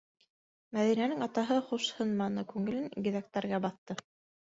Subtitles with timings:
[0.77, 3.99] Мәҙинәнең атаһы хушһынманы, күңелен игеҙәктәргә баҫты.